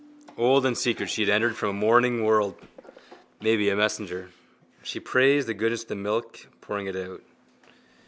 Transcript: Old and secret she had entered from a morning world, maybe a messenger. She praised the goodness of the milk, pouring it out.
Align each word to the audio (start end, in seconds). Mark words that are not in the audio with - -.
Old 0.35 0.65
and 0.65 0.75
secret 0.75 1.11
she 1.11 1.21
had 1.21 1.29
entered 1.29 1.55
from 1.55 1.69
a 1.69 1.73
morning 1.73 2.25
world, 2.25 2.55
maybe 3.39 3.69
a 3.69 3.75
messenger. 3.75 4.31
She 4.81 4.99
praised 4.99 5.47
the 5.47 5.53
goodness 5.53 5.83
of 5.83 5.89
the 5.89 5.95
milk, 5.95 6.47
pouring 6.59 6.87
it 6.87 6.95
out. 6.95 7.21